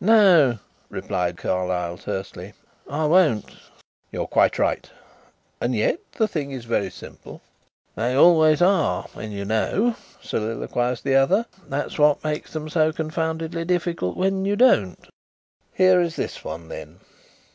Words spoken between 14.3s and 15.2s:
you don't."